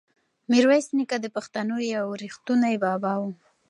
[0.49, 3.23] میرویس نیکه د پښتنو یو ریښتونی بابا و.